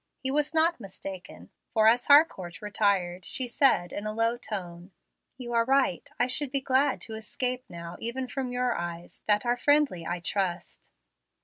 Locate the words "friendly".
9.55-10.07